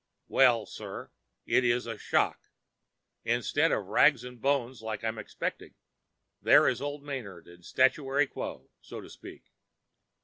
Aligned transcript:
Well, 0.27 0.65
sir, 0.65 1.11
it 1.45 1.63
is 1.63 1.85
a 1.85 1.95
shock! 1.95 2.49
Instead 3.23 3.71
of 3.71 3.85
rags 3.85 4.23
and 4.23 4.41
bones 4.41 4.81
like 4.81 5.03
I'm 5.03 5.19
expecting, 5.19 5.75
there 6.41 6.67
is 6.67 6.81
old 6.81 7.03
Manard 7.03 7.47
in 7.47 7.61
statuary 7.61 8.25
quo, 8.25 8.71
so 8.81 8.99
to 8.99 9.11
speak. 9.11 9.43